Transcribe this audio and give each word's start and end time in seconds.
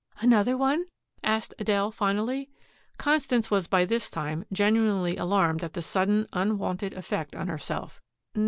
"Another 0.19 0.57
one?" 0.57 0.85
asked 1.23 1.53
Adele 1.59 1.91
finally. 1.91 2.49
Constance 2.97 3.51
was 3.51 3.67
by 3.67 3.85
this 3.85 4.09
time 4.09 4.45
genuinely 4.51 5.15
alarmed 5.15 5.63
at 5.63 5.73
the 5.73 5.81
sudden 5.83 6.25
unwonted 6.33 6.93
effect 6.95 7.35
on 7.35 7.47
herself. 7.47 8.01